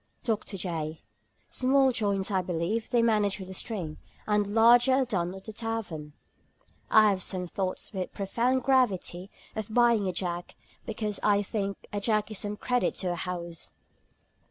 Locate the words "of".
9.55-9.71